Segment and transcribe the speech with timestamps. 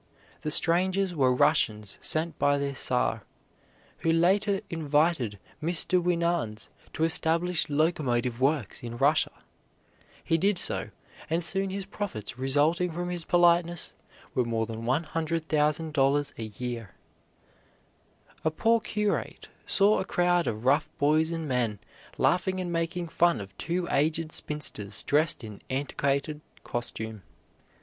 [0.41, 3.21] The strangers were Russians sent by their Czar,
[3.99, 6.01] who later invited Mr.
[6.01, 9.31] Winans to establish locomotive works in Russia.
[10.23, 10.89] He did so,
[11.29, 13.93] and soon his profits resulting from his politeness
[14.33, 16.95] were more than $100,000 a year.
[18.43, 21.77] A poor curate saw a crowd of rough boys and men
[22.17, 27.21] laughing and making fun of two aged spinsters dressed in antiquated costume.